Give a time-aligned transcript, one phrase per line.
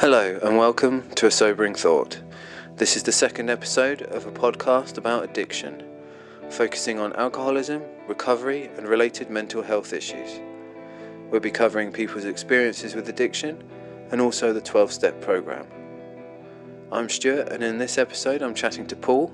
[0.00, 2.22] Hello, and welcome to A Sobering Thought.
[2.76, 5.84] This is the second episode of a podcast about addiction,
[6.48, 10.40] focusing on alcoholism, recovery, and related mental health issues.
[11.30, 13.62] We'll be covering people's experiences with addiction
[14.10, 15.66] and also the 12 step program.
[16.90, 19.30] I'm Stuart, and in this episode, I'm chatting to Paul,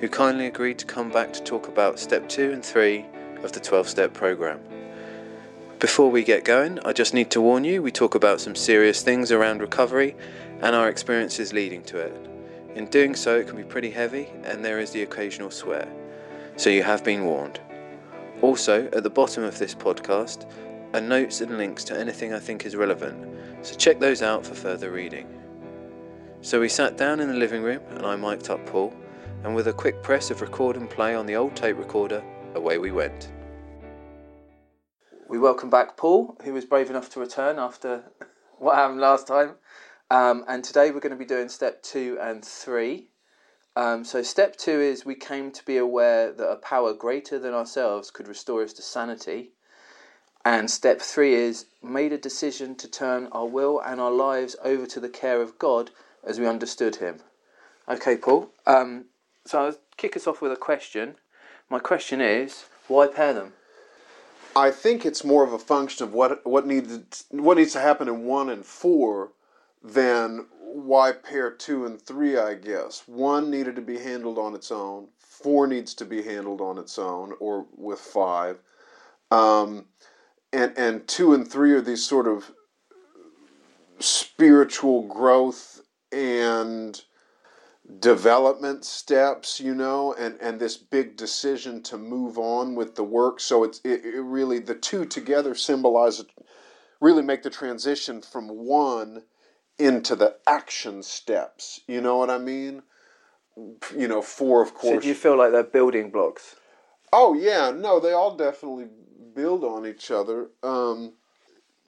[0.00, 3.06] who kindly agreed to come back to talk about step 2 and 3
[3.44, 4.58] of the 12 step program.
[5.80, 9.00] Before we get going, I just need to warn you we talk about some serious
[9.00, 10.14] things around recovery
[10.60, 12.14] and our experiences leading to it.
[12.74, 15.88] In doing so, it can be pretty heavy and there is the occasional swear,
[16.56, 17.60] so you have been warned.
[18.42, 20.44] Also, at the bottom of this podcast
[20.92, 23.26] are notes and links to anything I think is relevant,
[23.62, 25.26] so check those out for further reading.
[26.42, 28.92] So we sat down in the living room and I mic'd up Paul,
[29.44, 32.22] and with a quick press of record and play on the old tape recorder,
[32.54, 33.32] away we went.
[35.30, 38.02] We welcome back Paul, who was brave enough to return after
[38.58, 39.54] what happened last time.
[40.10, 43.10] Um, and today we're going to be doing step two and three.
[43.76, 47.54] Um, so, step two is we came to be aware that a power greater than
[47.54, 49.52] ourselves could restore us to sanity.
[50.44, 54.84] And step three is made a decision to turn our will and our lives over
[54.86, 55.92] to the care of God
[56.26, 57.20] as we understood Him.
[57.88, 58.50] Okay, Paul.
[58.66, 59.04] Um,
[59.46, 61.14] so, I'll kick us off with a question.
[61.68, 63.52] My question is why pair them?
[64.56, 68.08] I think it's more of a function of what what needs what needs to happen
[68.08, 69.32] in one and four
[69.82, 72.36] than why pair two and three.
[72.36, 75.08] I guess one needed to be handled on its own.
[75.18, 78.58] Four needs to be handled on its own, or with five.
[79.30, 79.86] Um,
[80.52, 82.52] and and two and three are these sort of
[84.00, 87.02] spiritual growth and
[87.98, 93.40] development steps, you know, and, and this big decision to move on with the work.
[93.40, 96.22] So it's it, it really the two together symbolize
[97.00, 99.22] really make the transition from one
[99.78, 101.80] into the action steps.
[101.88, 102.82] You know what I mean?
[103.96, 104.96] You know, four of course.
[104.96, 106.56] So do you feel like they're building blocks?
[107.12, 108.86] Oh yeah, no, they all definitely
[109.34, 110.48] build on each other.
[110.62, 111.14] Um,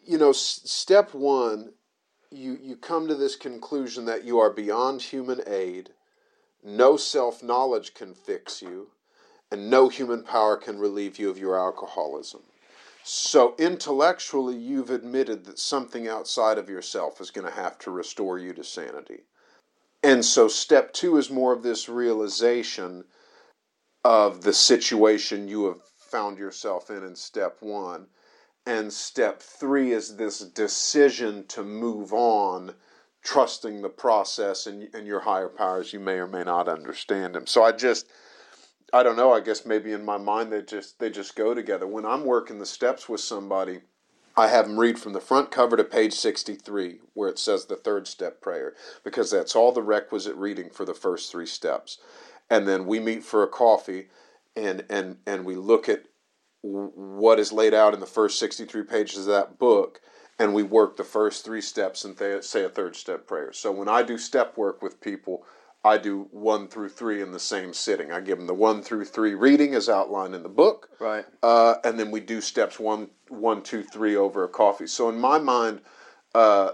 [0.05, 1.73] you know, s- step one
[2.33, 5.91] you, you come to this conclusion that you are beyond human aid,
[6.65, 8.89] no self knowledge can fix you,
[9.51, 12.43] and no human power can relieve you of your alcoholism.
[13.05, 18.39] So, intellectually, you've admitted that something outside of yourself is going to have to restore
[18.39, 19.25] you to sanity.
[20.05, 23.05] And so, step two is more of this realization
[24.05, 28.07] of the situation you have found yourself in in step one
[28.67, 32.75] and step three is this decision to move on,
[33.23, 35.93] trusting the process and, and your higher powers.
[35.93, 37.47] You may or may not understand them.
[37.47, 38.07] So I just,
[38.93, 39.33] I don't know.
[39.33, 41.87] I guess maybe in my mind they just they just go together.
[41.87, 43.81] When I'm working the steps with somebody,
[44.37, 47.77] I have them read from the front cover to page 63, where it says the
[47.77, 48.75] third step prayer,
[49.05, 51.99] because that's all the requisite reading for the first three steps.
[52.49, 54.09] And then we meet for a coffee,
[54.55, 56.05] and and and we look at
[56.63, 60.01] what is laid out in the first 63 pages of that book
[60.39, 63.53] and we work the first three steps and th- say a third step prayer.
[63.53, 65.45] So when i do step work with people
[65.85, 68.13] i do one through three in the same sitting.
[68.13, 71.25] I give them the one through three reading as outlined in the book right.
[71.43, 74.87] uh, and then we do steps one one two three over a coffee.
[74.87, 75.81] So in my mind
[76.35, 76.73] uh,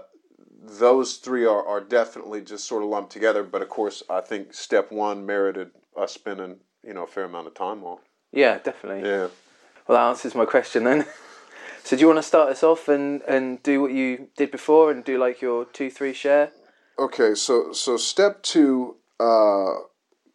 [0.61, 4.53] those three are, are definitely just sort of lumped together but of course i think
[4.53, 7.97] step one merited us spending you know a fair amount of time on.
[8.31, 9.09] Yeah definitely.
[9.09, 9.27] Yeah
[9.89, 11.07] well, that answers my question then.
[11.83, 14.91] so, do you want to start us off and, and do what you did before
[14.91, 16.51] and do like your two three share?
[16.99, 19.73] Okay, so so step two uh,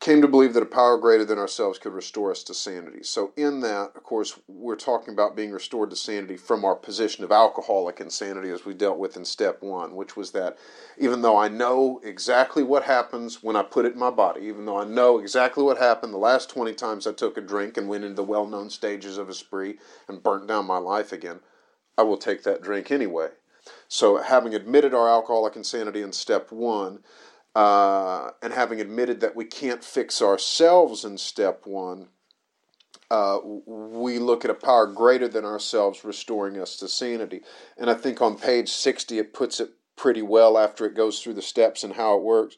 [0.04, 3.02] came to believe that a power greater than ourselves could restore us to sanity.
[3.02, 7.24] So in that, of course, we're talking about being restored to sanity from our position
[7.24, 10.58] of alcoholic insanity as we dealt with in step one, which was that
[10.98, 14.66] even though I know exactly what happens when I put it in my body, even
[14.66, 17.88] though I know exactly what happened the last 20 times I took a drink and
[17.88, 21.40] went into the well known stages of a spree and burnt down my life again,
[21.96, 23.28] I will take that drink anyway.
[23.88, 26.98] So, having admitted our alcoholic insanity in step one,
[27.54, 32.08] uh, and having admitted that we can't fix ourselves in step one,
[33.10, 37.42] uh, we look at a power greater than ourselves restoring us to sanity.
[37.78, 41.34] And I think on page 60 it puts it pretty well after it goes through
[41.34, 42.56] the steps and how it works.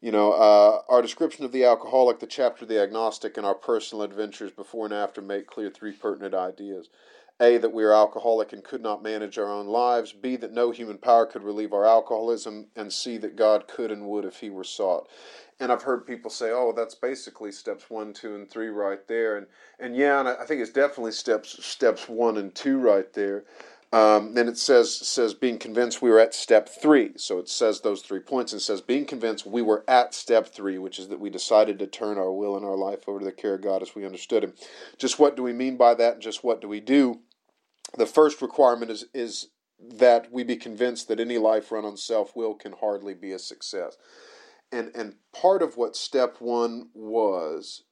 [0.00, 3.56] You know, uh, our description of the alcoholic, the chapter of the agnostic, and our
[3.56, 6.88] personal adventures before and after make clear three pertinent ideas.
[7.40, 10.12] A, that we are alcoholic and could not manage our own lives.
[10.12, 12.66] B, that no human power could relieve our alcoholism.
[12.74, 15.08] And C, that God could and would if He were sought.
[15.60, 19.36] And I've heard people say, "Oh, that's basically steps one, two, and three right there."
[19.36, 19.46] And
[19.78, 23.44] and yeah, and I think it's definitely steps steps one and two right there.
[23.90, 27.12] Um, then it says says being convinced we were at step three.
[27.16, 30.78] So it says those three points and says being convinced we were at step three,
[30.78, 33.32] which is that we decided to turn our will and our life over to the
[33.32, 34.52] care of God as we understood Him.
[34.98, 37.20] Just what do we mean by that, and just what do we do?
[37.96, 39.48] The first requirement is is
[39.80, 43.38] that we be convinced that any life run on self will can hardly be a
[43.38, 43.96] success.
[44.70, 47.84] And and part of what step one was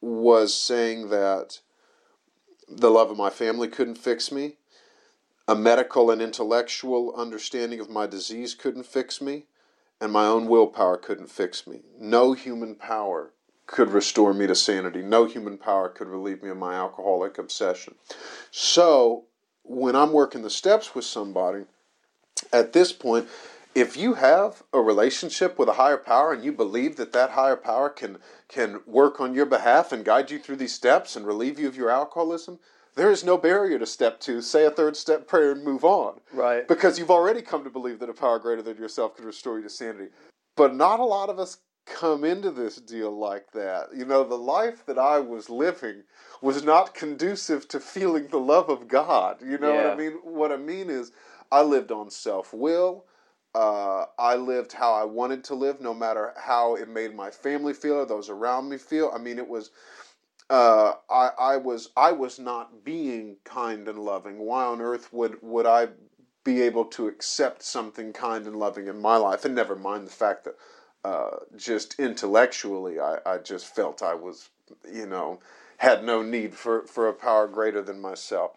[0.00, 1.60] was saying that
[2.68, 4.56] the love of my family couldn't fix me
[5.48, 9.46] a medical and intellectual understanding of my disease couldn't fix me,
[10.00, 11.82] and my own willpower couldn't fix me.
[11.98, 13.32] No human power
[13.66, 15.02] could restore me to sanity.
[15.02, 17.94] No human power could relieve me of my alcoholic obsession.
[18.50, 19.24] So,
[19.62, 21.64] when I'm working the steps with somebody,
[22.52, 23.28] at this point,
[23.74, 27.56] if you have a relationship with a higher power and you believe that that higher
[27.56, 28.18] power can
[28.48, 31.76] can work on your behalf and guide you through these steps and relieve you of
[31.76, 32.58] your alcoholism,
[32.96, 34.42] there is no barrier to step two.
[34.42, 36.20] Say a third step prayer and move on.
[36.34, 36.68] Right.
[36.68, 39.62] Because you've already come to believe that a power greater than yourself could restore you
[39.62, 40.10] to sanity.
[40.54, 43.88] But not a lot of us come into this deal like that.
[43.94, 46.04] You know, the life that I was living
[46.40, 49.42] was not conducive to feeling the love of God.
[49.42, 49.84] You know yeah.
[49.84, 50.12] what I mean?
[50.22, 51.12] What I mean is,
[51.50, 53.04] I lived on self will.
[53.54, 57.74] Uh, I lived how I wanted to live, no matter how it made my family
[57.74, 59.12] feel or those around me feel.
[59.14, 59.70] I mean, it was
[60.52, 64.38] uh, I, I was I was not being kind and loving.
[64.38, 65.88] Why on earth would would I
[66.44, 69.44] be able to accept something kind and loving in my life?
[69.44, 70.56] And never mind the fact that
[71.04, 74.50] uh, just intellectually, I, I just felt I was,
[74.90, 75.40] you know,
[75.78, 78.52] had no need for, for a power greater than myself.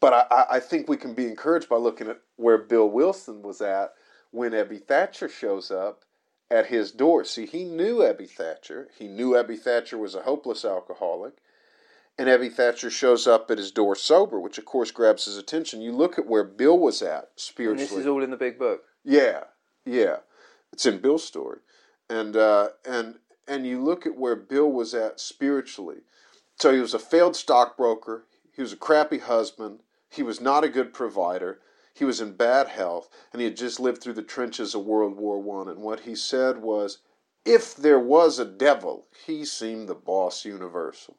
[0.00, 3.60] But I, I think we can be encouraged by looking at where Bill Wilson was
[3.60, 3.92] at
[4.30, 6.04] when Ebby Thatcher shows up
[6.50, 7.24] at his door.
[7.24, 8.88] See, he knew Ebby Thatcher.
[8.98, 11.34] He knew Ebby Thatcher was a hopeless alcoholic.
[12.18, 15.80] And Ebby Thatcher shows up at his door sober, which of course grabs his attention.
[15.80, 17.82] You look at where Bill was at spiritually.
[17.82, 18.82] And this is all in the big book.
[19.04, 19.44] Yeah,
[19.86, 20.16] yeah,
[20.72, 21.60] it's in Bill's story,
[22.12, 23.16] and uh, and
[23.48, 26.02] and you look at where Bill was at spiritually.
[26.60, 28.26] So he was a failed stockbroker.
[28.54, 29.80] He was a crappy husband.
[30.08, 31.60] He was not a good provider.
[31.94, 35.16] He was in bad health, and he had just lived through the trenches of World
[35.16, 35.68] War One.
[35.68, 36.98] And what he said was,
[37.44, 41.16] if there was a devil, he seemed the boss universal.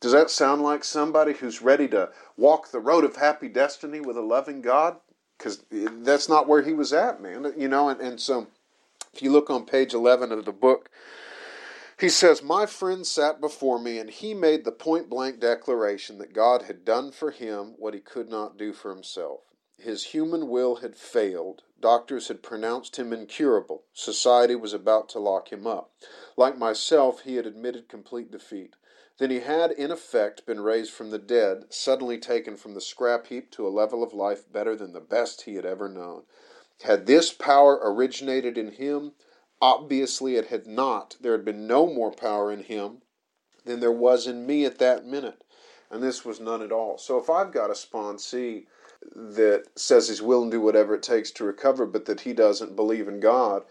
[0.00, 4.16] Does that sound like somebody who's ready to walk the road of happy destiny with
[4.16, 4.98] a loving God?
[5.36, 7.52] Because that's not where he was at, man.
[7.56, 8.46] You know, and, and so
[9.16, 10.90] if you look on page 11 of the book,
[11.98, 16.34] he says, My friend sat before me, and he made the point blank declaration that
[16.34, 19.40] God had done for him what he could not do for himself.
[19.78, 21.62] His human will had failed.
[21.80, 23.84] Doctors had pronounced him incurable.
[23.94, 25.92] Society was about to lock him up.
[26.36, 28.76] Like myself, he had admitted complete defeat.
[29.16, 33.28] Then he had, in effect, been raised from the dead, suddenly taken from the scrap
[33.28, 36.24] heap to a level of life better than the best he had ever known.
[36.82, 39.12] Had this power originated in him?
[39.60, 41.16] Obviously it had not.
[41.20, 43.02] There had been no more power in him
[43.64, 45.42] than there was in me at that minute.
[45.90, 46.98] And this was none at all.
[46.98, 48.66] So if I've got a sponsee
[49.14, 52.76] that says he's willing to do whatever it takes to recover, but that he doesn't
[52.76, 53.62] believe in God,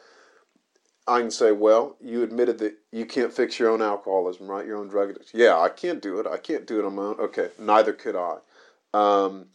[1.08, 4.66] I can say, well, you admitted that you can't fix your own alcoholism, right?
[4.66, 5.40] Your own drug addiction.
[5.40, 6.26] Yeah, I can't do it.
[6.26, 7.20] I can't do it on my own.
[7.20, 8.38] Okay, neither could I.
[8.94, 9.48] Um,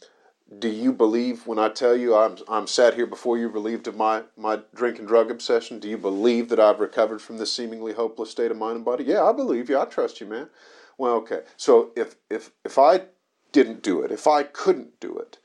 [0.59, 3.95] do you believe when I tell you I'm I'm sat here before you relieved of
[3.95, 5.79] my my drink and drug obsession?
[5.79, 9.05] Do you believe that I've recovered from this seemingly hopeless state of mind and body?
[9.05, 9.79] Yeah, I believe you.
[9.79, 10.49] I trust you, man.
[10.97, 11.41] Well, okay.
[11.55, 13.03] So if if if I
[13.51, 15.37] didn't do it, if I couldn't do it,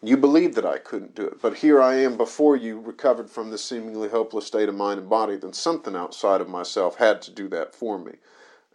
[0.00, 3.50] you believe that I couldn't do it, but here I am before you, recovered from
[3.50, 5.36] this seemingly hopeless state of mind and body.
[5.36, 8.12] Then something outside of myself had to do that for me,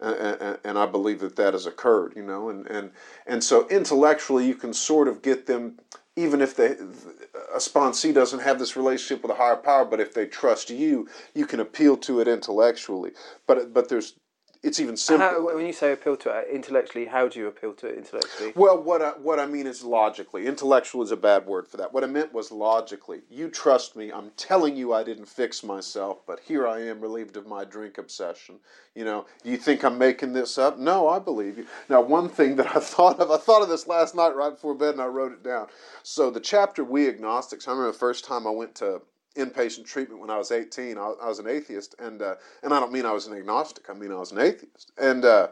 [0.00, 2.14] and, and I believe that that has occurred.
[2.16, 2.90] You know, and and
[3.26, 5.78] and so intellectually, you can sort of get them,
[6.16, 6.76] even if they
[7.54, 11.08] a sponsee doesn't have this relationship with a higher power, but if they trust you,
[11.34, 13.12] you can appeal to it intellectually.
[13.46, 14.14] But but there's
[14.62, 15.26] it's even simpler.
[15.26, 18.52] How, when you say appeal to it intellectually, how do you appeal to it intellectually?
[18.56, 20.46] Well, what I, what I mean is logically.
[20.46, 21.92] Intellectual is a bad word for that.
[21.92, 23.20] What I meant was logically.
[23.30, 24.10] You trust me.
[24.12, 27.98] I'm telling you I didn't fix myself, but here I am relieved of my drink
[27.98, 28.56] obsession.
[28.94, 30.78] You know, you think I'm making this up?
[30.78, 31.66] No, I believe you.
[31.88, 34.74] Now, one thing that I thought of, I thought of this last night right before
[34.74, 35.68] bed and I wrote it down.
[36.02, 39.02] So the chapter We Agnostics, I remember the first time I went to
[39.38, 40.98] inpatient treatment when I was 18.
[40.98, 43.88] I, I was an atheist, and uh, and I don't mean I was an agnostic.
[43.88, 45.48] I mean I was an atheist, and uh,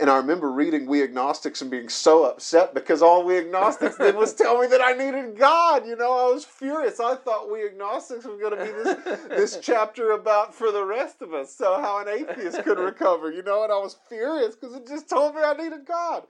[0.00, 4.14] And I remember reading We Agnostics and being so upset because all We Agnostics did
[4.16, 5.86] was tell me that I needed God.
[5.86, 6.98] You know, I was furious.
[7.00, 11.22] I thought We Agnostics was going to be this, this chapter about for the rest
[11.22, 14.74] of us, so how an atheist could recover, you know, and I was furious because
[14.76, 16.24] it just told me I needed God.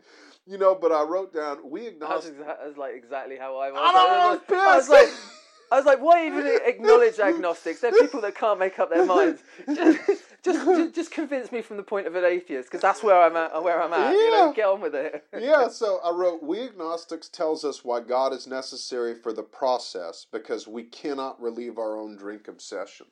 [0.48, 2.36] You know, but I wrote down We That's, Agnostics.
[2.38, 3.80] exa- that's like exactly how I was.
[3.82, 4.90] I know, I was I was pissed.
[4.90, 5.35] like,
[5.70, 7.80] I was like, why even acknowledge agnostics?
[7.80, 9.42] They're people that can't make up their minds.
[9.66, 10.00] Just,
[10.44, 13.52] just, just, convince me from the point of an atheist, because that's where I'm at.
[13.54, 14.12] Uh, where I'm at.
[14.12, 14.52] You know, Yeah.
[14.54, 15.24] get on with it.
[15.38, 20.26] yeah, so I wrote, We agnostics tells us why God is necessary for the process
[20.30, 23.06] because we cannot relieve our own drink obsession.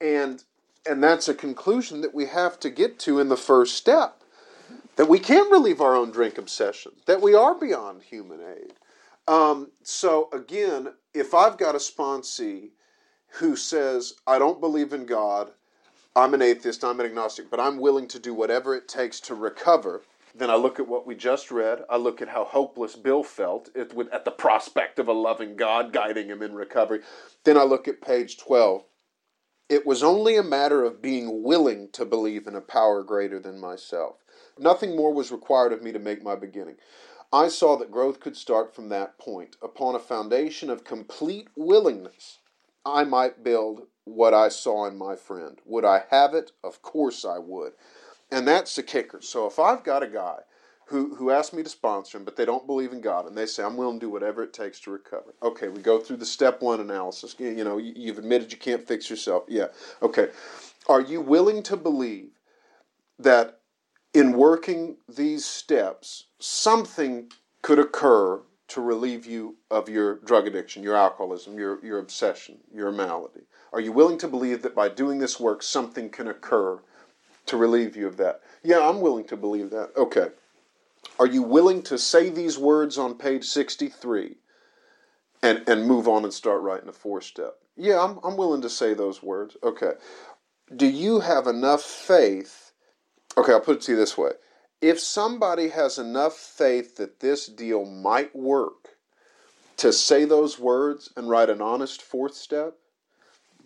[0.00, 0.44] And
[0.86, 4.22] and that's a conclusion that we have to get to in the first step.
[4.96, 8.74] That we can't relieve our own drink obsession, that we are beyond human aid.
[9.28, 12.70] Um, so again, if I've got a sponsee
[13.32, 15.50] who says, I don't believe in God,
[16.16, 19.34] I'm an atheist, I'm an agnostic, but I'm willing to do whatever it takes to
[19.34, 20.02] recover.
[20.34, 21.84] Then I look at what we just read.
[21.90, 26.28] I look at how hopeless Bill felt at the prospect of a loving God guiding
[26.28, 27.00] him in recovery.
[27.44, 28.82] Then I look at page 12.
[29.68, 33.60] It was only a matter of being willing to believe in a power greater than
[33.60, 34.16] myself.
[34.58, 36.76] Nothing more was required of me to make my beginning.
[37.32, 39.56] I saw that growth could start from that point.
[39.62, 42.38] Upon a foundation of complete willingness,
[42.86, 45.58] I might build what I saw in my friend.
[45.66, 46.52] Would I have it?
[46.64, 47.72] Of course I would.
[48.30, 49.20] And that's the kicker.
[49.20, 50.38] So if I've got a guy
[50.86, 53.44] who, who asked me to sponsor him, but they don't believe in God, and they
[53.44, 55.34] say, I'm willing to do whatever it takes to recover.
[55.42, 57.36] Okay, we go through the step one analysis.
[57.38, 59.44] You you know, you've admitted you can't fix yourself.
[59.48, 59.66] Yeah.
[60.00, 60.28] Okay.
[60.88, 62.30] Are you willing to believe
[63.18, 63.57] that
[64.14, 67.30] in working these steps, something
[67.62, 72.92] could occur to relieve you of your drug addiction, your alcoholism, your, your obsession, your
[72.92, 73.42] malady?
[73.72, 76.80] Are you willing to believe that by doing this work, something can occur
[77.46, 78.42] to relieve you of that?
[78.62, 79.90] Yeah, I'm willing to believe that.
[79.96, 80.28] Okay.
[81.18, 84.36] Are you willing to say these words on page 63
[85.42, 87.54] and, and move on and start writing a four step?
[87.76, 89.56] Yeah, I'm, I'm willing to say those words.
[89.62, 89.92] Okay.
[90.74, 92.67] Do you have enough faith?
[93.38, 94.32] Okay, I'll put it to you this way.
[94.80, 98.96] If somebody has enough faith that this deal might work
[99.76, 102.74] to say those words and write an honest fourth step,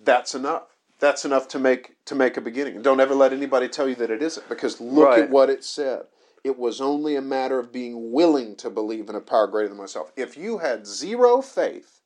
[0.05, 0.65] that's enough.
[1.01, 2.77] That's enough to make to make a beginning.
[2.77, 5.25] And don't ever let anybody tell you that it isn't, because look Right.
[5.25, 6.07] at what it said.
[6.45, 9.79] It was only a matter of being willing to believe in a power greater than
[9.79, 10.13] myself.
[10.17, 12.01] If you had zero faith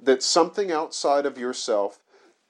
[0.00, 2.00] that something outside of yourself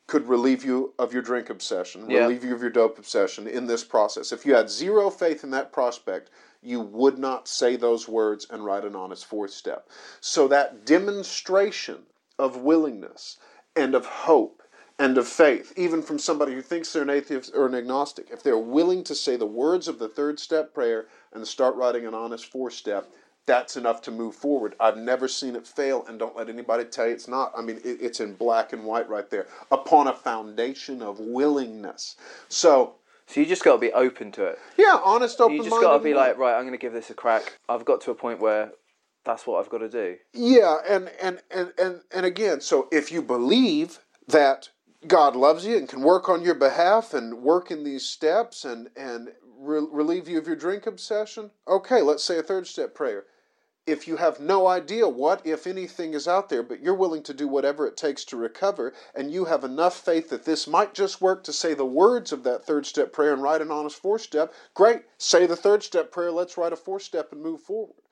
[0.09, 2.23] could relieve you of your drink obsession, Yeah.
[2.23, 4.33] relieve you of your dope obsession in this process.
[4.33, 6.31] If you had zero faith in that prospect,
[6.63, 9.89] you would not say those words and write an honest fourth step.
[10.21, 12.07] So that demonstration
[12.39, 13.37] of willingness
[13.77, 14.63] and of hope
[14.99, 18.43] and of faith, even from somebody who thinks they're an atheist or an agnostic, if
[18.43, 22.15] they're willing to say the words of the third step prayer and start writing an
[22.15, 23.13] honest fourth step,
[23.49, 24.77] that's enough to move forward.
[24.79, 27.51] I've never seen it fail, and don't let anybody tell you it's not.
[27.57, 32.15] I mean, it, it's in black and white right there, upon a foundation of willingness.
[32.49, 32.95] So,
[33.27, 34.59] So you just got to be open to it.
[34.77, 37.11] yeah, honest, open You just got to be like, right, I'm going to give this
[37.11, 37.59] a crack.
[37.69, 38.71] I've got to a point where
[39.25, 40.17] that's what I've got to do.
[40.35, 44.69] Yeah, and and and and and again, so if you believe that
[45.07, 48.91] God loves you and can work on your behalf and work in these steps and
[48.97, 53.25] and re- relieve you of your drink obsession, okay, let's say a third step prayer.
[53.89, 57.33] If you have no idea what, if anything, is out there, but you're willing to
[57.33, 61.23] do whatever it takes to recover, and you have enough faith that this might just
[61.23, 64.21] work to say the words of that third step prayer and write an honest fourth
[64.21, 65.05] step, great.
[65.17, 68.03] Say the third step prayer, let's write a fourth step and move forward.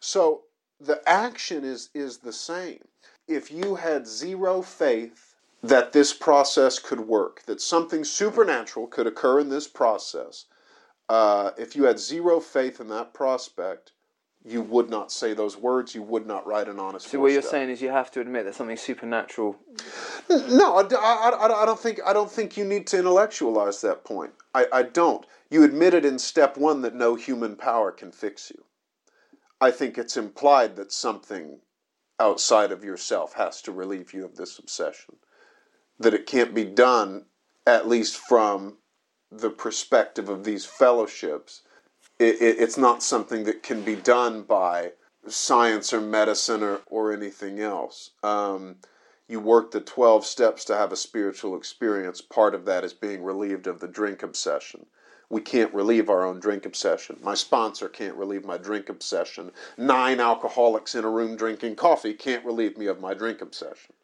[0.00, 0.44] So
[0.80, 2.88] the action is is the same.
[3.28, 9.40] If you had zero faith that this process could work, that something supernatural could occur
[9.40, 10.46] in this process,
[11.10, 13.92] uh, if you had zero faith in that prospect,
[14.46, 15.94] you would not say those words.
[15.94, 17.08] You would not write an honest.
[17.08, 19.56] So what you're saying is you have to admit that something supernatural.
[20.30, 24.04] No, I, I, I- I don't think I don't think you need to intellectualize that
[24.04, 24.32] point.
[24.54, 25.26] I, I don't.
[25.50, 28.64] You admitted in step one that no human power can fix you.
[29.60, 31.60] I think it's implied that something
[32.20, 35.16] outside of yourself has to relieve you of this obsession.
[35.98, 37.26] That it can't be done,
[37.66, 38.76] at least from
[39.30, 41.62] the perspective of these fellowships.
[42.18, 44.92] It, it, it's not something that can be done by
[45.28, 48.10] science or medicine or, or anything else.
[48.22, 48.76] Um,
[49.28, 52.20] you work the 12 steps to have a spiritual experience.
[52.20, 54.86] Part of that is being relieved of the drink obsession.
[55.28, 57.18] We can't relieve our own drink obsession.
[57.20, 59.50] My sponsor can't relieve my drink obsession.
[59.76, 63.94] Nine alcoholics in a room drinking coffee can't relieve me of my drink obsession.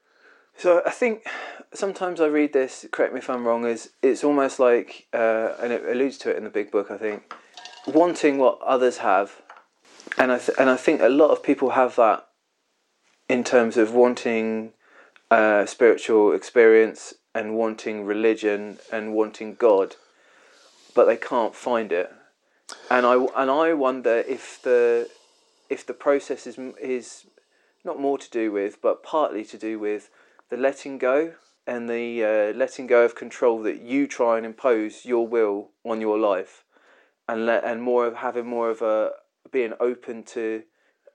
[0.57, 1.25] So I think
[1.73, 2.85] sometimes I read this.
[2.90, 3.64] Correct me if I'm wrong.
[3.64, 6.90] Is it's almost like, uh, and it alludes to it in the big book.
[6.90, 7.33] I think
[7.87, 9.43] wanting what others have,
[10.19, 12.29] and I th- and I think a lot of people have that
[13.29, 14.73] in terms of wanting
[15.31, 19.97] uh, spiritual experience and wanting religion and wanting God,
[20.95, 22.12] but they can't find it,
[22.91, 25.09] and I and I wonder if the
[25.69, 27.27] if the process is is
[27.85, 30.09] not more to do with, but partly to do with
[30.51, 31.35] the letting go
[31.67, 36.01] and the uh, letting go of control that you try and impose your will on
[36.01, 36.65] your life,
[37.29, 39.12] and let and more of having more of a
[39.50, 40.62] being open to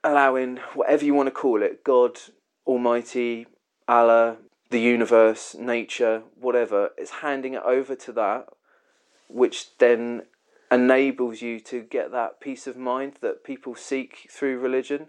[0.03, 2.17] allowing whatever you want to call it, God,
[2.65, 3.47] Almighty,
[3.87, 4.37] Allah,
[4.69, 8.47] the universe, nature, whatever, is handing it over to that,
[9.27, 10.23] which then
[10.71, 15.07] enables you to get that peace of mind that people seek through religion.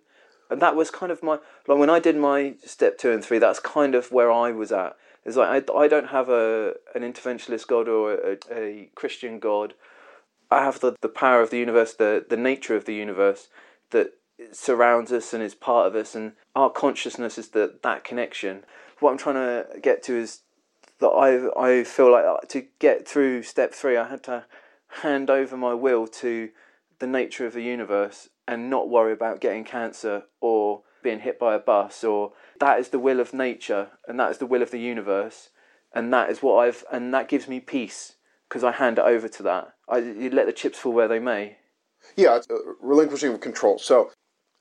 [0.51, 3.39] And that was kind of my like when I did my step two and three.
[3.39, 4.97] That's kind of where I was at.
[5.25, 9.75] It's like I, I don't have a an interventionist God or a, a Christian God.
[10.51, 13.49] I have the, the power of the universe, the the nature of the universe
[13.91, 14.13] that
[14.53, 18.65] surrounds us and is part of us, and our consciousness is that that connection.
[19.01, 20.41] What I'm trying to get to is
[21.01, 24.45] that I I feel like uh, to get through step three, I had to
[25.03, 26.51] hand over my will to
[26.99, 31.55] the nature of the universe and not worry about getting cancer or being hit by
[31.55, 34.71] a bus or that is the will of nature and that is the will of
[34.71, 35.51] the universe
[35.95, 38.15] and that is what I've and that gives me peace
[38.49, 39.75] because I hand it over to that.
[39.91, 41.57] I you let the chips fall where they may.
[42.17, 43.79] Yeah, it's, uh, relinquishing control.
[43.79, 44.11] So,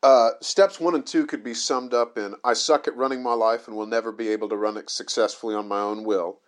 [0.03, 3.34] uh, steps one and two could be summed up in I suck at running my
[3.34, 6.39] life and will never be able to run it successfully on my own will.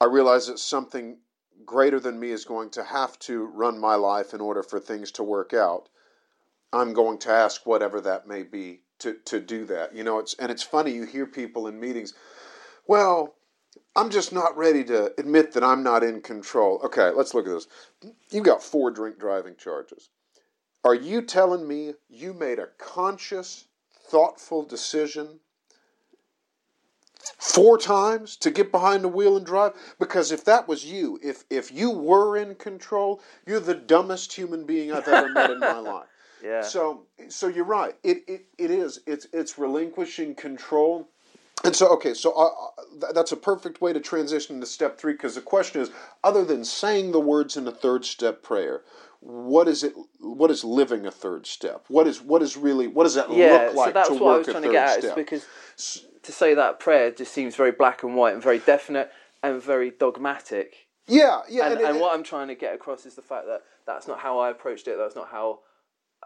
[0.00, 1.18] I realize that something
[1.64, 5.10] greater than me is going to have to run my life in order for things
[5.12, 5.88] to work out.
[6.72, 9.94] I'm going to ask whatever that may be to, to do that.
[9.94, 12.14] You know, it's and it's funny you hear people in meetings,
[12.86, 13.34] well,
[13.96, 16.80] I'm just not ready to admit that I'm not in control.
[16.84, 17.66] Okay, let's look at this.
[18.30, 20.10] You've got four drink driving charges.
[20.84, 25.40] Are you telling me you made a conscious, thoughtful decision
[27.38, 29.72] four times to get behind the wheel and drive?
[29.98, 34.64] Because if that was you, if if you were in control, you're the dumbest human
[34.64, 36.06] being I've ever met in my life.
[36.42, 36.62] Yeah.
[36.62, 37.94] So so you're right.
[38.02, 39.00] It it, it is.
[39.06, 41.10] It's it's relinquishing control.
[41.64, 42.46] And so okay, so uh,
[43.06, 45.90] uh, that's a perfect way to transition to step three because the question is,
[46.24, 48.82] other than saying the words in a third step prayer,
[49.20, 49.92] what is it?
[50.20, 51.84] What is living a third step?
[51.88, 54.22] What is what is really what does that yeah, look like so that's to what
[54.24, 54.98] work I was a trying third to get at.
[54.98, 55.16] Is step?
[55.16, 55.46] because
[56.22, 59.10] to say that prayer just seems very black and white and very definite
[59.42, 60.86] and very dogmatic.
[61.06, 63.46] yeah, yeah, and, and, and it- what I'm trying to get across is the fact
[63.46, 64.96] that that's not how I approached it.
[64.98, 65.60] That's not how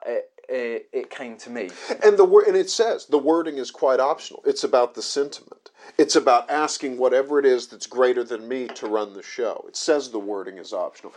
[0.07, 1.71] it, it, it came to me.
[2.05, 4.43] And the word, and it says the wording is quite optional.
[4.47, 5.71] It's about the sentiment.
[5.99, 9.65] It's about asking whatever it is that's greater than me to run the show.
[9.69, 11.13] It says the wording is optional.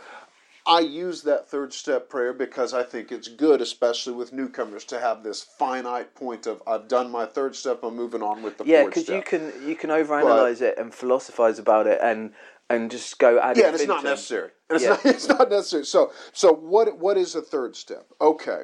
[0.66, 5.00] I use that third step prayer because I think it's good, especially with newcomers, to
[5.00, 8.64] have this finite point of I've done my third step, I'm moving on with the
[8.66, 12.34] Yeah, fourth because you can you can overanalyze it and philosophize about it and
[12.68, 14.50] and just go ad yeah, and it's not necessary.
[14.68, 14.90] And it's Yeah.
[14.90, 15.86] not it's not necessary.
[15.86, 18.06] So so what what is a third step?
[18.20, 18.62] Okay.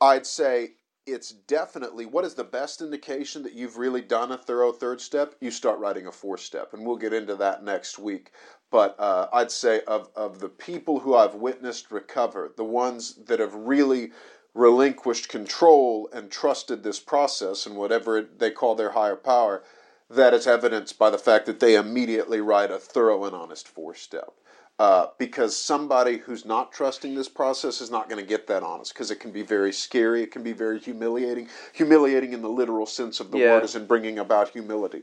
[0.00, 0.72] I'd say
[1.06, 5.34] it's definitely what is the best indication that you've really done a thorough third step?
[5.40, 8.32] You start writing a fourth step, and we'll get into that next week.
[8.70, 13.40] But uh, I'd say of of the people who I've witnessed recover, the ones that
[13.40, 14.12] have really
[14.54, 19.62] relinquished control and trusted this process and whatever they call their higher power,
[20.10, 23.98] that is evidenced by the fact that they immediately write a thorough and honest fourth
[23.98, 24.32] step.
[24.78, 28.92] Uh, because somebody who's not trusting this process is not going to get that honest
[28.92, 30.22] because it can be very scary.
[30.22, 31.48] It can be very humiliating.
[31.72, 33.54] Humiliating in the literal sense of the Yeah.
[33.54, 35.02] word is in bringing about humility.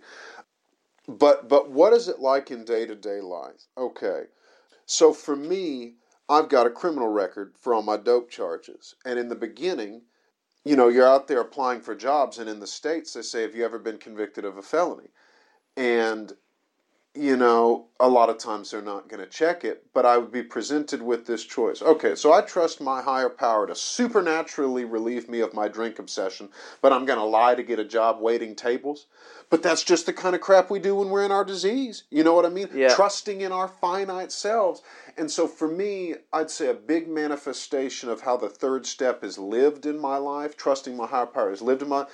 [1.07, 3.65] But but what is it like in day to day life?
[3.77, 4.25] Okay,
[4.85, 5.95] so for me,
[6.29, 10.03] I've got a criminal record for all my dope charges, and in the beginning,
[10.63, 13.55] you know, you're out there applying for jobs, and in the states, they say, "Have
[13.55, 15.09] you ever been convicted of a felony?"
[15.75, 16.37] And
[17.15, 20.31] you know, a lot of times they're not going to check it, but I would
[20.31, 21.81] be presented with this choice.
[21.81, 26.49] Okay, so I trust my higher power to supernaturally relieve me of my drink obsession,
[26.81, 29.05] but I'm going to lie to get a job waiting tables.
[29.51, 32.05] But that's just the kind of crap we do when we're in our disease.
[32.09, 32.69] You know what I mean?
[32.73, 32.95] Yeah.
[32.95, 34.81] Trusting in our finite selves.
[35.15, 39.37] And so for me, I'd say a big manifestation of how the third step is
[39.37, 42.07] lived in my life, trusting my higher power is lived in my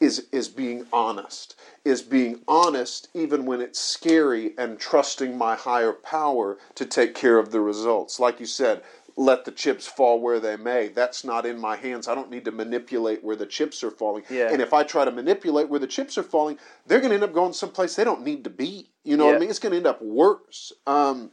[0.00, 5.92] is is being honest is being honest even when it's scary and trusting my higher
[5.92, 8.18] power to take care of the results.
[8.20, 8.82] Like you said
[9.18, 10.88] let the chips fall where they may.
[10.88, 12.06] That's not in my hands.
[12.06, 14.24] I don't need to manipulate where the chips are falling.
[14.28, 14.52] Yeah.
[14.52, 17.24] and if i try to manipulate where the chips are falling they're going to end
[17.24, 18.90] up going someplace they don't need to be.
[19.04, 19.50] You know what i mean?
[19.50, 20.72] It's going to end up worse.
[20.86, 21.30] Um,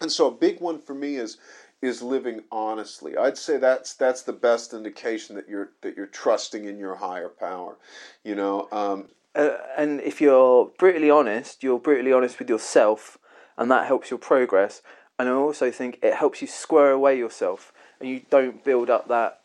[0.00, 1.36] and so a big one for me is
[1.82, 3.16] is living honestly.
[3.16, 7.28] I'd say that's that's the best indication that you're that you're trusting in your higher
[7.28, 7.76] power.
[8.22, 13.18] You know, um, uh, and if you're brutally honest, you're brutally honest with yourself,
[13.56, 14.82] and that helps your progress.
[15.18, 19.08] And I also think it helps you square away yourself, and you don't build up
[19.08, 19.40] that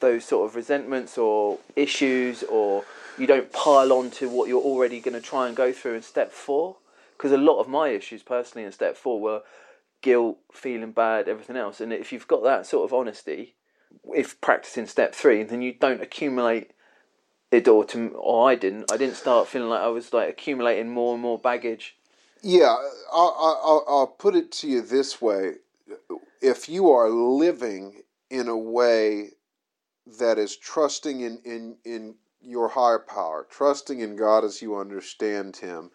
[0.00, 2.84] those sort of resentments or issues, or
[3.18, 6.02] you don't pile on to what you're already going to try and go through in
[6.02, 6.76] step four.
[7.16, 9.42] Because a lot of my issues personally in step four were
[10.02, 11.80] guilt, feeling bad, everything else.
[11.80, 13.56] And if you've got that sort of honesty,
[14.14, 16.72] if practicing step three, then you don't accumulate
[17.50, 18.90] it or to or I didn't.
[18.92, 21.96] I didn't start feeling like I was like accumulating more and more baggage.
[22.42, 22.74] Yeah,
[23.12, 25.54] I'll, I'll, I'll put it to you this way:
[26.40, 29.30] if you are living in a way
[30.18, 35.56] that is trusting in in in your higher power, trusting in God as you understand
[35.56, 35.90] Him,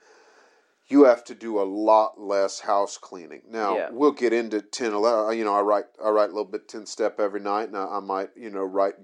[0.88, 3.41] you have to do a lot less house cleaning.
[3.50, 3.89] Now Yeah.
[3.91, 6.86] we'll get into 10, 11, You know, I write I write a little bit ten
[6.86, 8.95] step every night, and I, I might you know write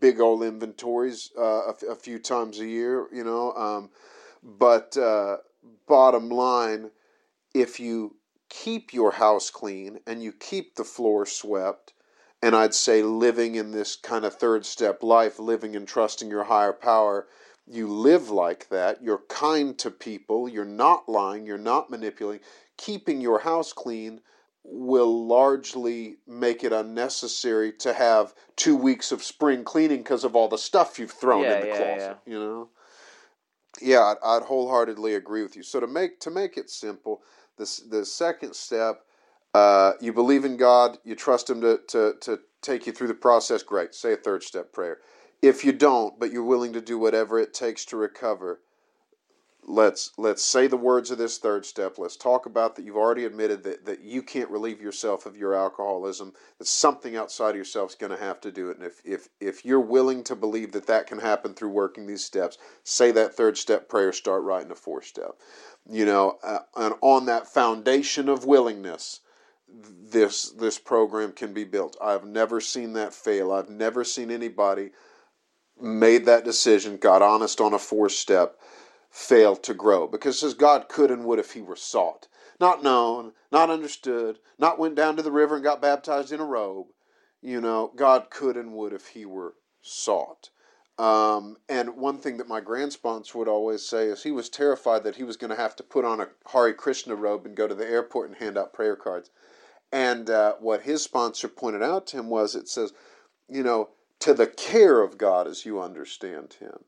[0.00, 3.06] big old inventories uh, a, f- a few times a year.
[3.12, 3.90] You know, um,
[4.42, 5.38] but uh,
[5.86, 6.90] bottom line,
[7.54, 8.16] if you
[8.48, 11.92] keep your house clean and you keep the floor swept,
[12.42, 16.44] and I'd say living in this kind of third step life, living and trusting your
[16.44, 17.28] higher power,
[17.70, 23.20] you live like that, you're kind to people, you're not lying, you're not manipulating, keeping
[23.20, 24.20] your house clean
[24.64, 30.48] will largely make it unnecessary to have two weeks of spring cleaning because of all
[30.48, 32.68] the stuff you've thrown Yeah, in the yeah, closet you know?
[33.80, 35.62] Yeah I'd, I'd wholeheartedly agree with you.
[35.62, 37.22] So to make to make it simple
[37.56, 39.04] this the second step
[39.54, 43.14] uh, you believe in god you trust him to, to, to take you through the
[43.14, 43.94] process great.
[43.94, 44.98] Say a third step prayer
[45.42, 48.60] if you don't but you're willing to do whatever it takes to recover
[49.68, 51.98] let's let's say the words of this third step.
[51.98, 55.54] Let's talk about that you've already admitted that, that you can't relieve yourself of your
[55.54, 58.78] alcoholism that something outside of yourself is going to have to do it.
[58.78, 62.24] And if, if if you're willing to believe that that can happen through working these
[62.24, 65.36] steps say that third step prayer start writing a fourth step.
[65.88, 69.20] You know uh, and on that foundation of willingness
[70.10, 71.96] this this program can be built.
[72.00, 73.52] I've never seen that fail.
[73.52, 74.92] I've never seen anybody
[75.80, 78.58] made that decision got honest on a fourth step
[79.10, 82.28] failed to grow because as God could and would if he were sought.
[82.60, 86.44] Not known, not understood, not went down to the river and got baptized in a
[86.44, 86.88] robe.
[87.40, 90.50] You know, God could and would if he were sought.
[90.98, 95.04] Um, and one thing that my grand sponsor would always say is he was terrified
[95.04, 97.68] that he was going to have to put on a Hare Krishna robe and go
[97.68, 99.30] to the airport and hand out prayer cards.
[99.92, 102.92] And uh, what his sponsor pointed out to him was it says,
[103.48, 106.84] you know, to the care of God as you understand him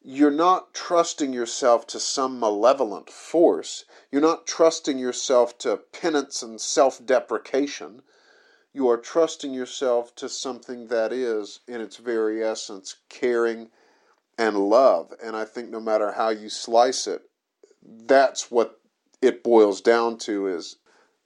[0.00, 3.84] you're not trusting yourself to some malevolent force.
[4.10, 8.02] You're not trusting yourself to penance and self deprecation.
[8.72, 13.70] You are trusting yourself to something that is, in its very essence, caring
[14.38, 15.12] and love.
[15.22, 17.28] And I think no matter how you slice it,
[17.82, 18.80] that's what
[19.20, 20.76] it boils down to is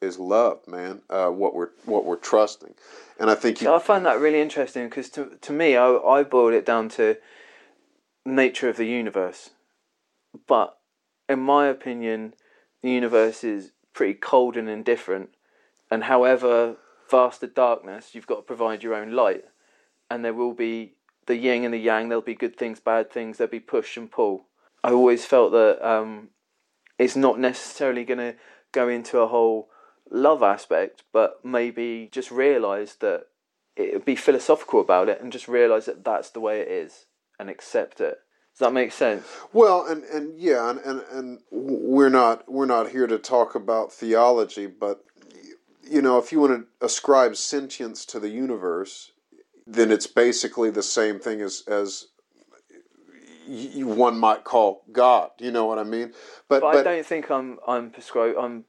[0.02, 1.02] is love, man.
[1.08, 2.74] Uh, what we're what we're trusting,
[3.18, 6.22] and I think you, I find that really interesting because to to me, I I
[6.22, 7.16] boiled it down to
[8.24, 9.50] nature of the universe.
[10.46, 10.76] But
[11.28, 12.34] in my opinion,
[12.82, 15.30] the universe is pretty cold and indifferent,
[15.90, 16.76] and however
[17.10, 19.44] vast the darkness, you've got to provide your own light,
[20.10, 20.94] and there will be
[21.26, 22.08] the yin and the yang.
[22.08, 23.38] There'll be good things, bad things.
[23.38, 24.46] There'll be push and pull.
[24.82, 26.30] I always felt that um,
[26.98, 28.34] it's not necessarily going to
[28.72, 29.68] go into a whole
[30.12, 33.27] love aspect, but maybe just realise that
[33.77, 37.07] it would be philosophical about it and just realise that that's the way it is
[37.38, 38.18] and accept it.
[38.53, 39.25] Does that make sense?
[39.53, 43.92] Well, and, and yeah, and, and, and we're not we're not here to talk about
[43.92, 45.03] theology, but
[45.83, 49.12] you know, if you want to ascribe sentience to the universe,
[49.66, 52.09] then it's basically the same thing as as
[53.48, 55.31] y- one might call God.
[55.38, 56.12] You know what I mean?
[56.48, 58.66] But But, I don't think I'm I'm prescri- I'm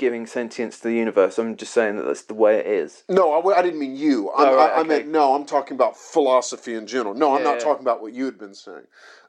[0.00, 1.38] giving sentience to the universe.
[1.38, 3.04] I'm just saying that that's the way it is.
[3.08, 4.32] No, I, I didn't mean you.
[4.32, 4.88] I'm, Oh, right, I, I okay.
[4.88, 5.34] meant no.
[5.36, 7.14] I'm talking about philosophy in general.
[7.14, 7.64] No, I'm Yeah, not yeah.
[7.64, 8.86] talking about what you had been saying.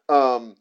[0.10, 0.58] Um,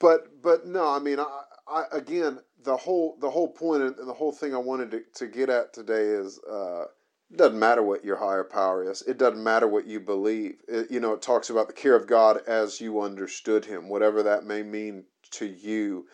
[0.00, 4.14] but but no, I mean, I, I again the whole the whole point and the
[4.14, 6.84] whole thing I wanted to, to get at today is uh,
[7.32, 9.02] it doesn't matter what your higher power is.
[9.02, 10.56] It doesn't matter what you believe.
[10.68, 14.22] It, you know, it talks about the care of God as you understood Him, whatever
[14.24, 16.06] that may mean to you.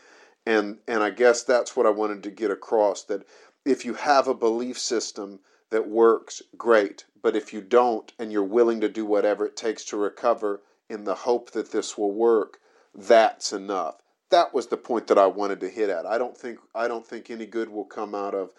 [0.46, 3.26] And and I guess that's what I wanted to get across that
[3.64, 7.04] if you have a belief system that works, great.
[7.22, 11.04] But if you don't and you're willing to do whatever it takes to recover in
[11.04, 12.59] the hope that this will work,
[12.94, 13.96] that's enough.
[14.30, 16.07] That was the point that I wanted to hit at.
[16.07, 18.52] I don't think I don't think any good will come out of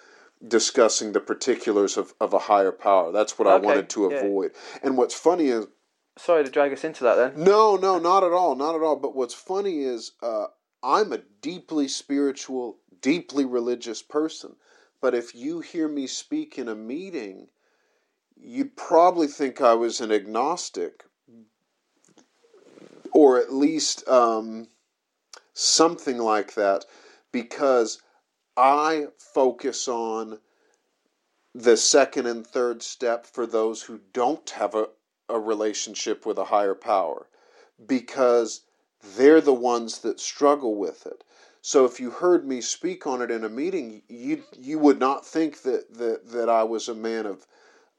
[0.46, 3.12] discussing the particulars of, of a higher power.
[3.12, 4.18] That's what I wanted to yeah.
[4.18, 4.52] avoid.
[4.84, 5.68] And what's funny is
[6.18, 7.44] Sorry to drag us into that then.
[7.44, 8.96] no, no, not at all, not at all.
[8.96, 10.46] But what's funny is uh,
[10.86, 14.56] I'm a deeply spiritual, deeply religious person.
[15.02, 17.48] But if you hear me speak in a meeting,
[18.38, 21.04] you'd probably think I was an agnostic,
[23.12, 24.68] or at least um,
[25.54, 26.86] something like that,
[27.32, 28.04] because
[28.56, 30.40] I focus on
[31.56, 34.90] the second and third step for those who don't have a,
[35.30, 37.28] a relationship with a higher power
[37.88, 38.62] because
[39.18, 41.24] they're the ones that struggle with it.
[41.62, 45.26] So if you heard me speak on it in a meeting, you you would not
[45.26, 47.48] think that that, that I was a man of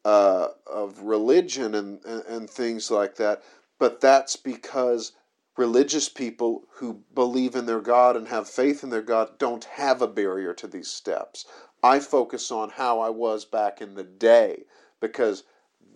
[0.05, 3.42] uh, of religion and, and, and things like that.
[3.79, 5.12] But that's because
[5.59, 10.03] religious people who believe in their God and have faith in their God don't have
[10.03, 11.47] a barrier to these steps.
[11.83, 14.64] I focus on how I was back in the day
[15.01, 15.45] because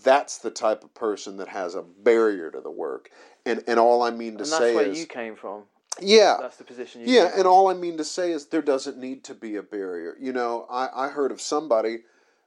[0.02, 3.10] that's the type of person that has a barrier to the work.
[3.46, 5.64] And and all I mean to And that's say where is you came from.
[6.00, 6.36] yeah.
[6.40, 9.24] That's the position you Yeah, and all I mean to say is there doesn't need
[9.24, 10.16] to be a barrier.
[10.20, 12.00] You know, I, I heard of somebody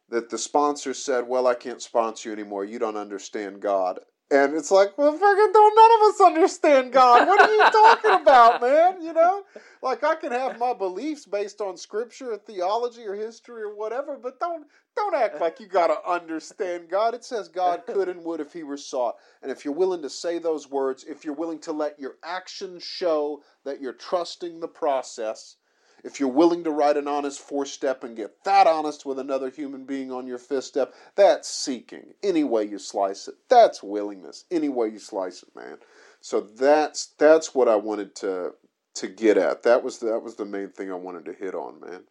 [0.10, 2.66] that the sponsor said, Well, I can't sponsor you anymore.
[2.66, 4.00] You don't understand God.
[4.34, 7.28] And it's like, well, friggin' don't none of us understand God.
[7.28, 9.00] What are you talking about, man?
[9.00, 9.44] You know?
[9.84, 14.18] Like I can have my beliefs based on scripture or theology or history or whatever,
[14.18, 14.66] but don't
[14.96, 17.14] don't act like you gotta understand God.
[17.14, 19.18] It says God could and would if he were sought.
[19.44, 22.82] And if you're willing to say those words, if you're willing to let your actions
[22.82, 25.58] show that you're trusting the process,
[26.04, 29.50] if you're willing to write an honest four step and get that honest with another
[29.50, 32.14] human being on your fifth step, that's seeking.
[32.22, 34.46] Any way you slice it, that's willingness.
[34.52, 35.78] Any way you slice it, man.
[36.22, 38.54] So that's that's what I wanted to
[38.96, 39.64] to get at.
[39.64, 42.04] That was that was the main thing I wanted to hit on, man.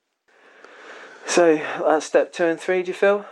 [1.27, 2.83] So that's step two and three.
[2.83, 3.27] Do you feel?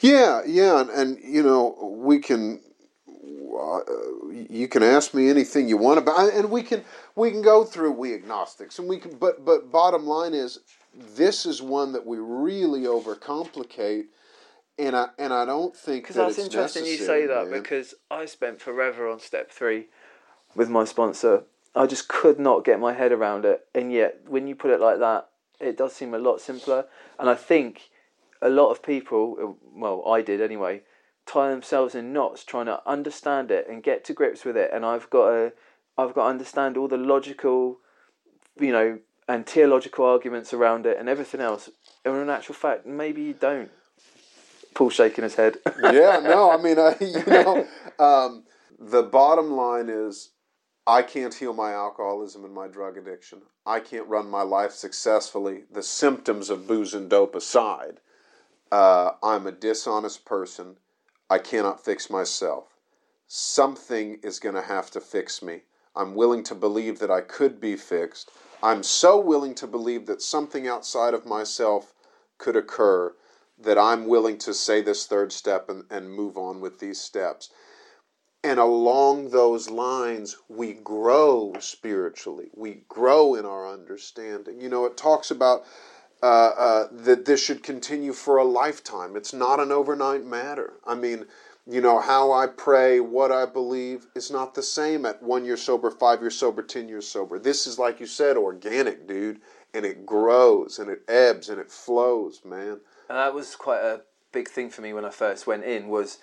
[0.00, 2.60] Yeah, yeah, and, and you know we can.
[3.38, 3.80] Uh,
[4.30, 7.92] you can ask me anything you want about, and we can we can go through
[7.92, 9.16] we agnostics, and we can.
[9.16, 10.60] But but bottom line is,
[10.94, 14.04] this is one that we really overcomplicate,
[14.78, 17.60] and I and I don't think Because that that's interesting you say that man.
[17.60, 19.86] because I spent forever on step three
[20.54, 21.44] with my sponsor.
[21.74, 24.80] I just could not get my head around it, and yet when you put it
[24.80, 25.28] like that,
[25.60, 26.86] it does seem a lot simpler.
[27.18, 27.90] And I think
[28.42, 30.82] a lot of people, well, I did anyway,
[31.26, 34.70] tie themselves in knots trying to understand it and get to grips with it.
[34.72, 35.52] And I've got to,
[35.96, 37.78] I've got to understand all the logical,
[38.58, 41.70] you know, and theological arguments around it and everything else.
[42.04, 43.70] And in actual fact, maybe you don't.
[44.74, 45.56] Paul shaking his head.
[45.82, 47.66] yeah, no, I mean, I, you know,
[47.98, 48.44] um,
[48.78, 50.30] the bottom line is
[50.86, 53.42] I can't heal my alcoholism and my drug addiction.
[53.64, 55.64] I can't run my life successfully.
[55.70, 58.00] The symptoms of booze and dope aside,
[58.72, 60.76] uh, I'm a dishonest person.
[61.32, 62.76] I cannot fix myself.
[63.26, 65.62] Something is going to have to fix me.
[65.96, 68.30] I'm willing to believe that I could be fixed.
[68.62, 71.94] I'm so willing to believe that something outside of myself
[72.36, 73.14] could occur
[73.58, 77.48] that I'm willing to say this third step and, and move on with these steps.
[78.44, 82.50] And along those lines, we grow spiritually.
[82.54, 84.60] We grow in our understanding.
[84.60, 85.64] You know, it talks about
[86.22, 89.16] uh, uh, that this should continue for a lifetime.
[89.16, 90.74] It's not an overnight matter.
[90.86, 91.26] I mean,
[91.66, 95.56] you know, how I pray, what I believe is not the same at one year
[95.56, 97.38] sober, five years sober, ten years sober.
[97.38, 99.40] This is, like you said, organic, dude.
[99.74, 102.80] And it grows and it ebbs and it flows, man.
[103.08, 106.18] And that was quite a big thing for me when I first went in was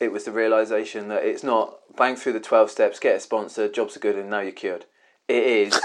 [0.00, 3.68] it was the realization that it's not bang through the 12 steps, get a sponsor,
[3.68, 4.84] jobs are good and now you're cured.
[5.28, 5.80] It is.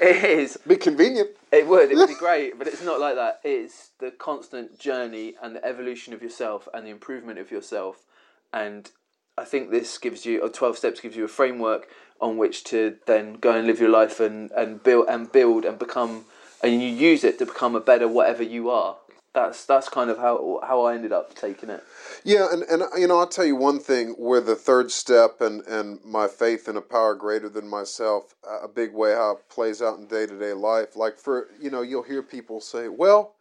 [0.00, 0.56] it is.
[0.66, 1.30] Be convenient.
[1.50, 1.90] It would.
[1.90, 3.40] It would be great, but it's not like that.
[3.42, 8.04] It's the constant journey and the evolution of yourself and the improvement of yourself.
[8.52, 8.90] And
[9.36, 11.88] I think this gives you, or 12 steps gives you a framework
[12.20, 15.78] on which to then go and live your life and, and build and build and
[15.78, 16.24] become,
[16.62, 18.96] and you use it to become a better whatever you are.
[19.34, 21.82] That's that's kind of how how I ended up taking it.
[22.24, 25.62] Yeah, and, and you know, I'll tell you one thing where the third step and,
[25.66, 29.82] and my faith in a power greater than myself, a big way how it plays
[29.82, 30.96] out in day to day life.
[30.96, 33.34] Like, for, you know, you'll hear people say, well,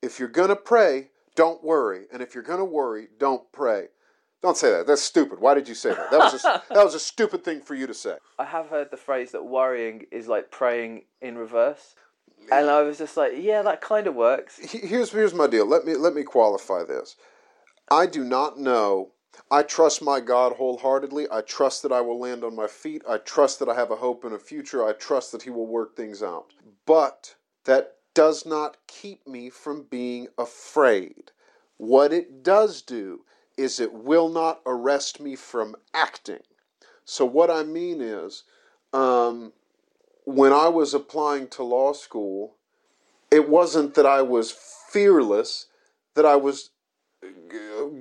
[0.00, 2.06] if you're going to pray, don't worry.
[2.12, 3.88] And if you're going to worry, don't pray.
[4.40, 4.86] Don't say that.
[4.86, 5.40] That's stupid.
[5.40, 6.10] Why did you say that?
[6.10, 8.16] That was a, that was a stupid thing for you to say.
[8.38, 11.94] I have heard the phrase that worrying is like praying in reverse.
[12.50, 14.58] And I was just like, yeah, that kind of works.
[14.58, 15.66] Here's here's my deal.
[15.66, 17.16] Let me let me qualify this.
[17.90, 19.12] I do not know.
[19.50, 21.26] I trust my God wholeheartedly.
[21.30, 23.02] I trust that I will land on my feet.
[23.08, 24.86] I trust that I have a hope and a future.
[24.86, 26.52] I trust that He will work things out.
[26.84, 31.30] But that does not keep me from being afraid.
[31.76, 33.20] What it does do
[33.56, 36.42] is it will not arrest me from acting.
[37.04, 38.44] So, what I mean is,
[38.92, 39.52] um,
[40.24, 42.56] when I was applying to law school,
[43.30, 45.66] it wasn't that I was fearless,
[46.14, 46.70] that I was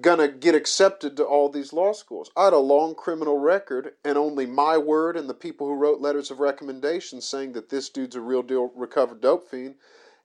[0.02, 2.32] gonna get accepted to all these law schools.
[2.36, 6.02] I had a long criminal record, and only my word and the people who wrote
[6.02, 9.76] letters of recommendation saying that this dude's a real deal recovered dope fiend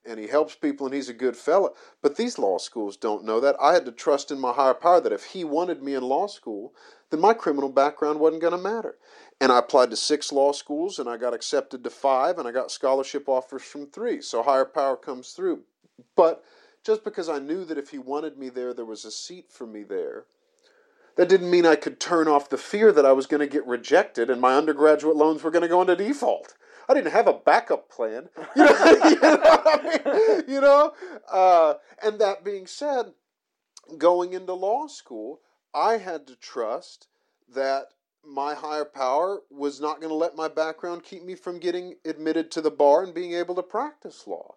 [0.04, 1.70] and he helps people and he's a good fella.
[2.00, 3.56] But these law schools don't know that.
[3.60, 6.26] I had to trust in my higher power that if he wanted me in law
[6.26, 6.74] school,
[7.10, 8.96] then my criminal background wasn't to matter.
[9.40, 12.52] And I applied to six law schools and I got accepted to five and I
[12.52, 14.20] got scholarship offers from three.
[14.20, 15.62] So higher power comes through.
[16.16, 16.42] But
[16.84, 19.66] just because I knew that if he wanted me there, there was a seat for
[19.66, 20.24] me there,
[21.16, 23.66] that didn't mean I could turn off the fear that I was going to get
[23.66, 26.54] rejected and my undergraduate loans were going to go into default.
[26.88, 28.28] I didn't have a backup plan.
[28.56, 30.44] You know, you know I mean?
[30.48, 30.92] You know?
[31.30, 33.12] Uh, and that being said,
[33.98, 35.40] going into law school,
[35.74, 37.08] I had to trust
[37.54, 37.86] that
[38.24, 42.50] my higher power was not going to let my background keep me from getting admitted
[42.52, 44.54] to the bar and being able to practice law.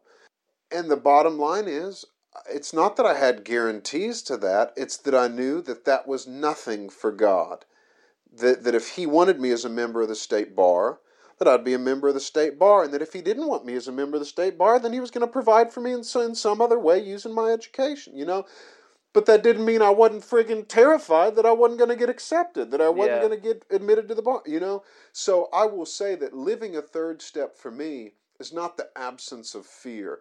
[0.71, 2.05] And the bottom line is,
[2.49, 6.27] it's not that I had guarantees to that, it's that I knew that that was
[6.27, 7.65] nothing for God.
[8.31, 10.99] That, that if He wanted me as a member of the state bar,
[11.37, 13.65] that I'd be a member of the state bar, and that if He didn't want
[13.65, 15.81] me as a member of the state bar, then He was going to provide for
[15.81, 18.45] me in, in some other way using my education, you know?
[19.13, 22.71] But that didn't mean I wasn't friggin' terrified that I wasn't going to get accepted,
[22.71, 23.27] that I wasn't Yeah.
[23.27, 24.83] going to get admitted to the bar, you know?
[25.13, 29.55] So I will say that living a third step for me is not the absence
[29.55, 30.19] of fear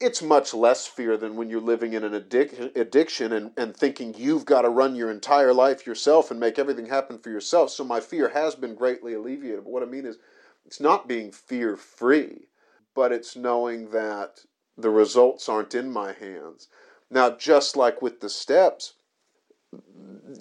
[0.00, 4.14] it's much less fear than when you're living in an addic- addiction and, and thinking
[4.16, 7.70] you've got to run your entire life yourself and make everything happen for yourself.
[7.70, 9.64] So my fear has been greatly alleviated.
[9.64, 10.18] But what I mean is,
[10.66, 12.48] it's not being fear free,
[12.94, 14.40] but it's knowing that
[14.76, 16.68] the results aren't in my hands.
[17.10, 18.94] Now, just like with the steps,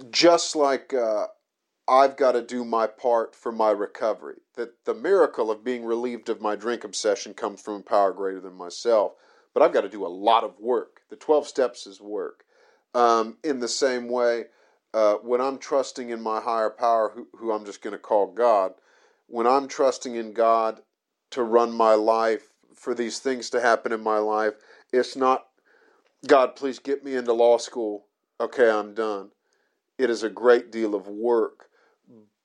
[0.10, 1.28] just like uh,
[1.88, 6.28] I've got to do my part for my recovery, that the miracle of being relieved
[6.28, 9.14] of my drink obsession comes from a power greater than myself
[9.56, 11.00] but I've got to do a lot of work.
[11.10, 12.44] The 12 steps is work.
[12.94, 14.46] Um, in the same way,
[14.94, 18.28] uh, when I'm trusting in my higher power, who, who I'm just going to call
[18.28, 18.74] God,
[19.28, 20.82] when I'm trusting in God
[21.32, 24.54] to run my life, for these things to happen in my life,
[24.92, 25.48] it's not,
[26.28, 28.08] God, please get me into law school.
[28.40, 29.32] Okay, I'm done.
[29.98, 31.70] It is a great deal of work,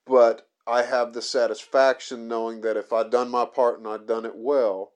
[0.06, 4.24] but I have the satisfaction knowing that if I've done my part and I've done
[4.24, 4.92] it well,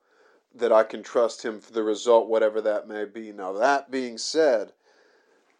[0.55, 3.33] that I can trust him for the result, whatever that may be.
[3.33, 4.73] Now, that being said,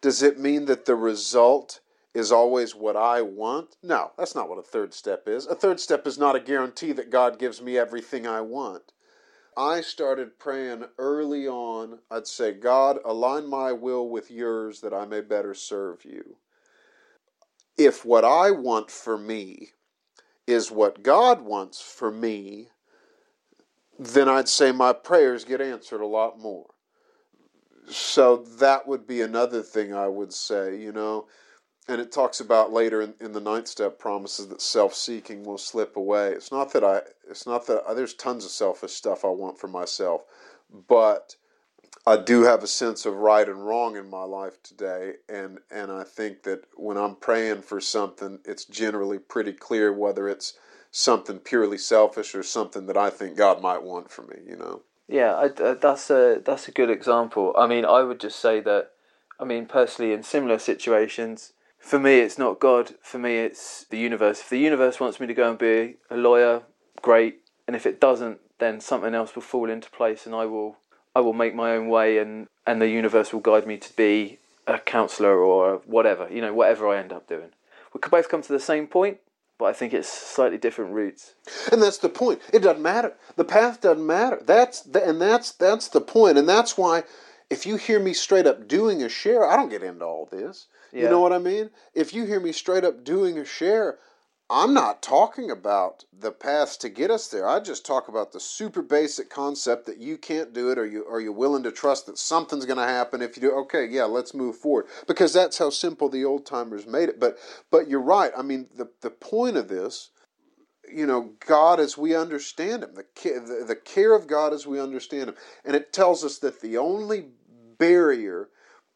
[0.01, 1.81] does it mean that the result
[2.13, 3.75] is always what I want?
[3.83, 5.45] No, that's not what a third step is.
[5.47, 8.93] A third step is not a guarantee that God gives me everything I want.
[9.57, 11.99] I started praying early on.
[12.11, 16.37] I'd say, God, align my will with yours that I may better serve you.
[17.77, 19.69] If what I want for me
[20.47, 22.69] is what God wants for me,
[23.97, 26.67] then I'd say my prayers get answered a lot more.
[27.87, 31.27] So that would be another thing I would say, you know.
[31.87, 35.95] And it talks about later in, in the ninth step promises that self-seeking will slip
[35.95, 36.31] away.
[36.31, 37.01] It's not that I.
[37.29, 40.23] It's not that there's tons of selfish stuff I want for myself,
[40.87, 41.35] but
[42.07, 45.91] I do have a sense of right and wrong in my life today, and and
[45.91, 50.53] I think that when I'm praying for something, it's generally pretty clear whether it's
[50.97, 54.37] something purely selfish or something that I think God might want for me.
[54.47, 54.81] You know.
[55.07, 57.53] Yeah, I, uh, that's a that's a good example.
[57.57, 58.91] I mean, I would just say that.
[59.37, 62.95] I mean, personally, in similar situations, for me, it's not God.
[63.01, 64.39] For me, it's the universe.
[64.39, 66.63] If the universe wants me to go and be a lawyer,
[67.01, 67.41] great.
[67.67, 70.77] And if it doesn't, then something else will fall into place, and I will
[71.13, 74.39] I will make my own way, and and the universe will guide me to be
[74.65, 76.29] a counsellor or whatever.
[76.31, 77.49] You know, whatever I end up doing.
[77.93, 79.19] We could both come to the same point,
[79.57, 81.35] but I think it's slightly different routes.
[81.71, 82.41] And that's the point.
[82.53, 83.13] It doesn't matter.
[83.35, 84.41] The path doesn't matter.
[84.45, 86.37] That's the, and that's that's the point.
[86.37, 87.03] And that's why
[87.49, 90.67] if you hear me straight up doing a share, I don't get into all this.
[90.91, 91.71] You know what I mean?
[91.93, 93.99] If you hear me straight up doing a share,
[94.49, 97.47] I'm not talking about the paths to get us there.
[97.47, 101.03] I just talk about the super basic concept that you can't do it or you
[101.07, 104.03] are you willing to trust that something's going to happen if you do okay, yeah,
[104.03, 104.85] let's move forward.
[105.07, 107.19] Because that's how simple the old timers made it.
[107.19, 107.37] But
[107.71, 108.31] but you're right.
[108.37, 110.11] I mean, the the point of this
[110.91, 114.79] you know, God as we understand Him, the, the, the care of God as we
[114.79, 115.35] understand Him.
[115.63, 117.25] And it tells us that the only
[117.77, 118.49] barrier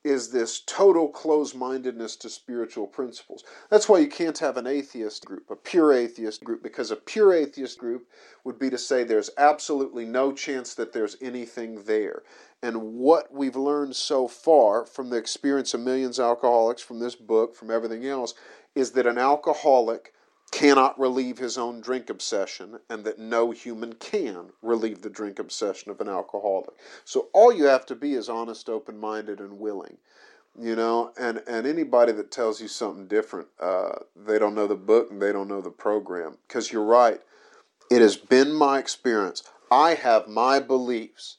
[0.04, 3.44] is this total closed mindedness to spiritual principles.
[3.70, 7.34] That's why you can't have an atheist group, a pure atheist group, because a pure
[7.34, 8.08] atheist group
[8.46, 12.24] would be to say there's absolutely no chance that there's anything there.
[12.64, 17.16] And what we've learned so far from the experience of millions of alcoholics, from this
[17.16, 18.34] book, from everything else,
[18.76, 20.14] is that an alcoholic
[20.52, 25.92] cannot relieve his own drink obsession and that no human can relieve the drink obsession
[25.92, 26.72] of an alcoholic.
[27.06, 29.98] So all you have to be is honest, open-minded and willing.
[30.60, 34.76] You know, and and anybody that tells you something different, uh, they don't know the
[34.76, 36.38] book and they don't know the program.
[36.48, 37.22] Because you're right,
[37.90, 39.44] it has been my experience.
[39.72, 41.38] I have my beliefs,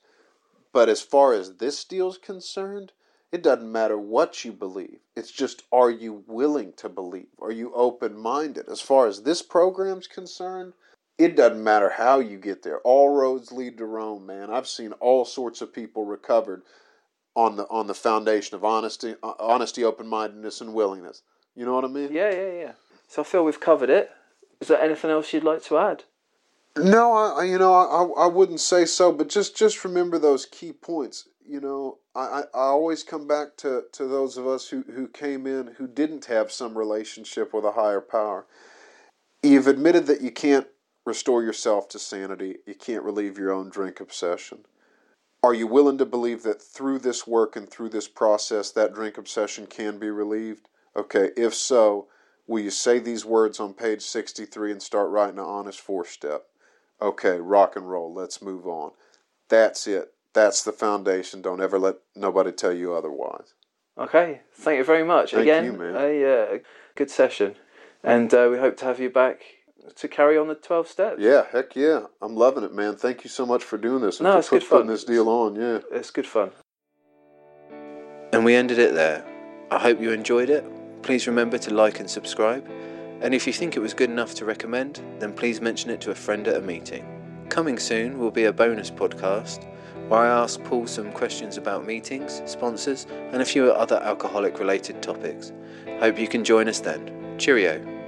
[0.72, 2.92] but as far as this deal's concerned,
[3.32, 4.98] it doesn't matter what you believe.
[5.16, 7.28] It's just, are you willing to believe?
[7.40, 8.68] Are you open minded?
[8.68, 10.72] As far as this program's concerned,
[11.16, 12.80] it doesn't matter how you get there.
[12.80, 14.50] All roads lead to Rome, man.
[14.50, 16.62] I've seen all sorts of people recovered
[17.36, 21.22] on the on the foundation of honesty, uh, honesty, open mindedness, and willingness.
[21.54, 22.12] You know what I mean?
[22.12, 22.72] Yeah, yeah, yeah.
[23.06, 24.10] So I feel we've covered it.
[24.60, 26.04] Is there anything else you'd like to add?
[26.76, 30.72] No, I you know I I wouldn't say so, but just just remember those key
[30.72, 31.28] points.
[31.46, 35.46] You know, I, I always come back to, to those of us who, who came
[35.46, 38.46] in who didn't have some relationship with a higher power.
[39.42, 40.66] You've admitted that you can't
[41.06, 44.58] restore yourself to sanity, you can't relieve your own drink obsession.
[45.42, 49.16] Are you willing to believe that through this work and through this process that drink
[49.16, 50.68] obsession can be relieved?
[50.94, 52.08] Okay, if so,
[52.46, 56.44] will you say these words on page 63 and start writing an honest four step?
[57.00, 58.90] Okay, rock and roll, let's move on.
[59.48, 61.42] That's it that's the foundation.
[61.42, 63.54] Don't ever let nobody tell you otherwise.
[63.98, 65.32] Okay, thank you very much.
[65.32, 65.94] Thank Again, you, man.
[65.96, 66.58] a uh,
[66.96, 67.56] good session,
[68.02, 69.42] and uh, we hope to have you back
[69.96, 71.16] to carry on the twelve steps.
[71.20, 72.96] Yeah, heck yeah, I'm loving it, man.
[72.96, 74.78] Thank you so much for doing this and No, for it's put, good fun.
[74.78, 75.56] putting this deal on.
[75.56, 75.80] Yeah.
[75.92, 76.50] It's good fun.
[78.32, 79.24] And we ended it there.
[79.70, 80.64] I hope you enjoyed it.
[81.02, 82.66] Please remember to like and subscribe.
[83.20, 86.10] And if you think it was good enough to recommend, then please mention it to
[86.10, 87.04] a friend at a meeting.
[87.48, 89.66] Coming soon will be a bonus podcast
[90.10, 95.00] where I ask Paul some questions about meetings, sponsors, and a few other alcoholic related
[95.02, 95.52] topics.
[96.00, 97.36] Hope you can join us then.
[97.38, 97.99] Cheerio.